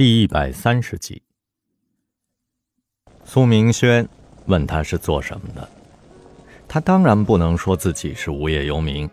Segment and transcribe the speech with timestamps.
[0.00, 1.20] 第一百三十集，
[3.22, 4.08] 苏明轩
[4.46, 5.68] 问他是做什么的，
[6.66, 9.06] 他当然不能说自己是无业游民，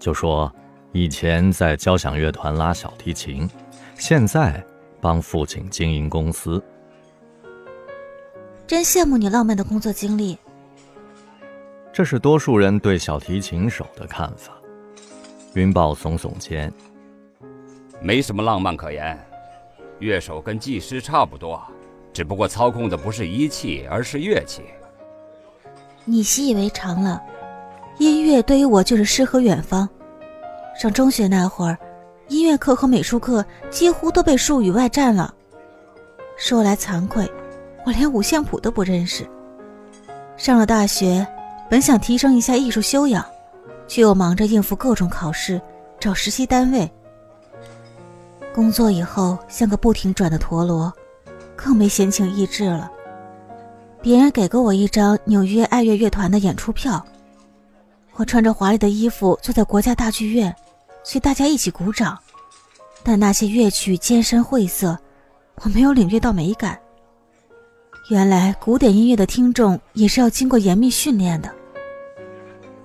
[0.00, 0.52] 就说
[0.90, 3.48] 以前在交响乐团拉小提琴，
[3.94, 4.60] 现在
[5.00, 6.60] 帮父亲经营公司。
[8.66, 10.36] 真羡慕你浪漫的工作经历。
[11.92, 14.52] 这是多数人对小提琴手的看法。
[15.54, 16.72] 云豹耸耸肩，
[18.00, 19.16] 没什么浪漫可言。
[20.02, 21.62] 乐手跟技师差不多，
[22.12, 24.62] 只不过操控的不是仪器，而是乐器。
[26.04, 27.22] 你习以为常了。
[27.98, 29.88] 音乐对于我就是诗和远方。
[30.78, 31.78] 上中学那会儿，
[32.28, 35.32] 音乐课和美术课几乎都被术语外占了。
[36.36, 37.30] 说来惭愧，
[37.86, 39.24] 我连五线谱都不认识。
[40.36, 41.26] 上了大学。
[41.70, 43.24] 本想提升一下艺术修养，
[43.88, 45.58] 却又忙着应付各种考试、
[45.98, 46.92] 找实习单位。
[48.54, 50.92] 工作以后像个不停转的陀螺，
[51.56, 52.90] 更没闲情逸致了。
[54.02, 57.04] 别人给过我一张纽约爱乐乐团的演出票，
[58.14, 60.54] 我穿着华丽的衣服坐在国家大剧院，
[61.02, 62.18] 随大家一起鼓掌。
[63.02, 64.98] 但那些乐曲艰深晦涩，
[65.62, 66.78] 我没有领略到美感。
[68.10, 71.50] 原来古典音乐的听众也是要经过严密训练的。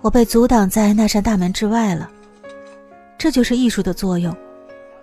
[0.00, 2.10] 我被阻挡在那扇大门之外了。
[3.18, 4.34] 这就是艺术的作用，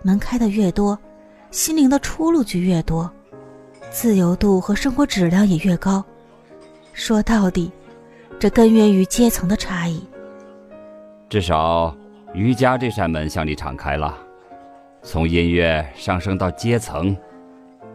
[0.02, 0.98] 门开的越多，
[1.50, 3.10] 心灵的出路就越多，
[3.90, 6.04] 自由度和生活质量也越高。
[6.92, 7.70] 说到底，
[8.38, 10.02] 这根源于阶层的差异。
[11.28, 11.94] 至少，
[12.32, 14.16] 瑜伽这扇门向你敞开了，
[15.02, 17.16] 从音乐上升到阶层，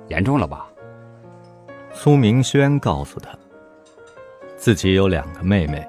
[0.07, 0.67] 严重了吧？
[1.93, 3.29] 苏明轩告诉他，
[4.57, 5.85] 自己有两个妹妹。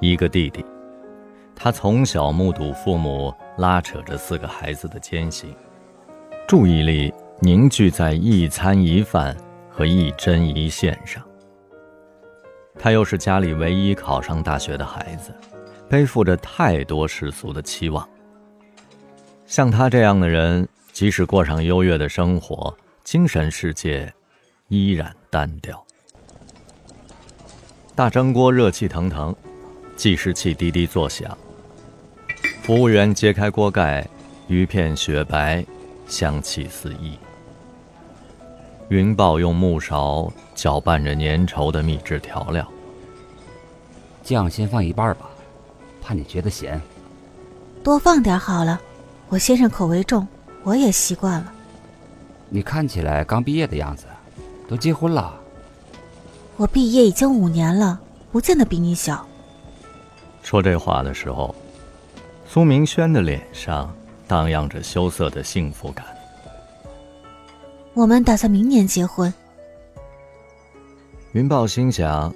[0.00, 0.64] 一个弟弟，
[1.62, 5.54] 他从小目睹父母拉扯着四个孩子的艰辛，
[6.48, 9.36] 注意力凝聚在一餐一饭
[9.68, 11.22] 和一针一线上。
[12.78, 15.34] 他又是家里唯一考上大学的孩子，
[15.86, 18.08] 背负着太多世俗的期望。
[19.44, 24.10] 像他这样的人，即使过上优越的生活，精神世界
[24.68, 25.84] 依然单调。
[27.94, 29.36] 大蒸锅热气腾腾。
[29.96, 31.36] 计时器滴滴作响，
[32.62, 34.06] 服务员揭开锅盖，
[34.46, 35.64] 鱼片雪白，
[36.06, 37.18] 香气四溢。
[38.88, 42.66] 云豹用木勺搅拌着粘稠的秘制调料，
[44.22, 45.30] 酱先放一半吧，
[46.02, 46.80] 怕你觉得咸。
[47.82, 48.80] 多放点好了，
[49.30, 50.26] 我先生口味重，
[50.62, 51.52] 我也习惯了。
[52.50, 54.04] 你看起来刚毕业的样子，
[54.68, 55.34] 都结婚了？
[56.56, 57.98] 我毕业已经五年了，
[58.30, 59.26] 不见得比你小。
[60.42, 61.54] 说这话的时候，
[62.52, 63.94] 苏明轩的脸上
[64.26, 66.04] 荡漾着羞涩的幸福感。
[67.94, 69.32] 我们打算明年结婚。
[71.30, 72.34] 云豹心想，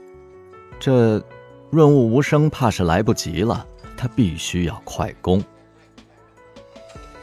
[0.78, 1.20] 这
[1.68, 3.66] 润物无声，怕是来不及了。
[3.96, 5.42] 他必须要快攻。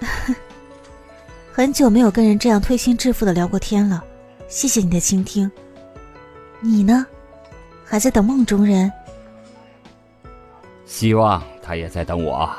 [1.54, 4.04] 很久没有跟人这样推心置腹的聊过天了，
[4.50, 5.50] 谢谢你的倾听。
[6.60, 7.06] 你呢，
[7.86, 8.92] 还在等梦中人？
[10.86, 12.54] 希望他也在等我，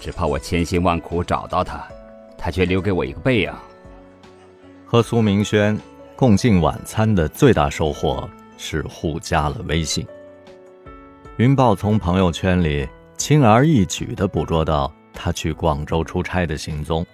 [0.00, 1.86] 只怕我千辛万苦找到他，
[2.38, 3.52] 他却留给我一个背影。
[4.86, 5.78] 和苏明轩
[6.16, 10.04] 共进晚餐的最大收获是互加了微信。
[11.36, 17.06] 云豹从朋友圈里轻而易举地捕捉到他去广州出差的行踪。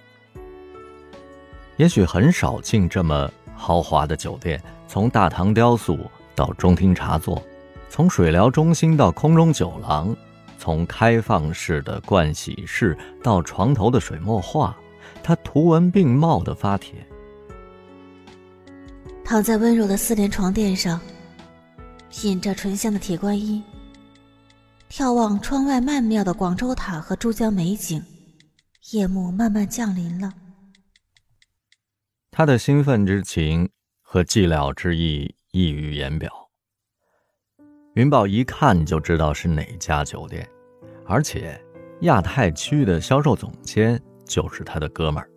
[1.75, 5.99] 也许很少进这么豪华的酒店，从大唐雕塑
[6.33, 7.41] 到中厅茶座，
[7.89, 10.15] 从水疗中心到空中酒廊。
[10.57, 14.75] 从开放式的盥洗室到床头的水墨画，
[15.23, 17.05] 他图文并茂的发帖。
[19.23, 20.99] 躺在温柔的四连床垫上，
[22.09, 23.63] 品着醇香的铁观音，
[24.89, 28.03] 眺望窗外曼妙的广州塔和珠江美景，
[28.91, 30.33] 夜幕慢慢降临了。
[32.31, 33.69] 他的兴奋之情
[34.01, 36.46] 和寂寥之意溢于言表。
[37.97, 40.47] 云豹一看就知道是哪家酒店，
[41.03, 41.59] 而且
[42.01, 45.27] 亚太区的销售总监就是他的哥们儿。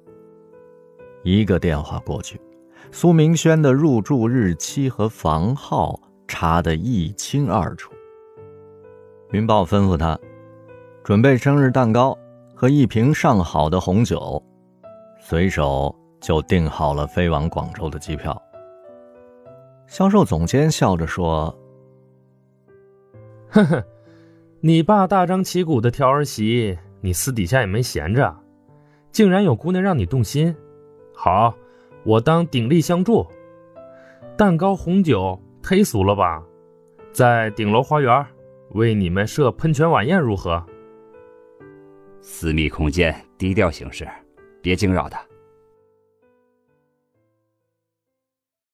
[1.23, 2.39] 一个电话过去，
[2.93, 5.99] 苏明轩的入住日期和房号
[6.29, 7.95] 查得一清二楚。
[9.31, 10.21] 云豹吩咐他
[11.03, 12.15] 准备生日蛋糕
[12.55, 14.43] 和一瓶上好的红酒，
[15.19, 18.39] 随手就订好了飞往广州的机票。
[19.87, 21.57] 销售总监笑着说。
[23.51, 23.85] 呵呵，
[24.61, 28.35] 你爸大张旗鼓的挑儿媳，你私底下也没闲着，
[29.11, 30.55] 竟然有姑娘让你动心。
[31.13, 31.55] 好，
[32.05, 33.27] 我当鼎力相助。
[34.37, 36.43] 蛋糕、红酒忒俗了吧？
[37.13, 38.25] 在顶楼花园
[38.71, 40.65] 为你们设喷泉晚宴如何？
[42.21, 44.07] 私密空间，低调行事，
[44.63, 45.21] 别惊扰他。